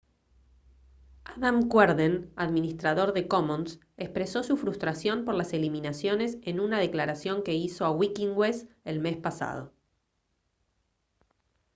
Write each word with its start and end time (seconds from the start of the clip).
adam 1.25 1.69
cuerden 1.69 2.33
administrador 2.35 3.13
de 3.13 3.27
commons 3.27 3.79
expresó 3.97 4.41
su 4.41 4.57
frustración 4.57 5.25
por 5.25 5.35
las 5.35 5.53
eliminaciones 5.53 6.39
en 6.41 6.59
una 6.59 6.79
declaración 6.79 7.43
que 7.43 7.53
hizo 7.53 7.85
a 7.85 7.91
wikinwes 7.91 8.67
el 8.83 8.99
mes 8.99 9.17
pasado 9.17 9.71